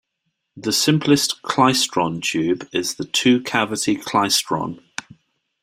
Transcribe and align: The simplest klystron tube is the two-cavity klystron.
The 0.57 0.71
simplest 0.73 1.43
klystron 1.43 2.23
tube 2.23 2.67
is 2.73 2.95
the 2.95 3.05
two-cavity 3.05 3.97
klystron. 3.97 4.81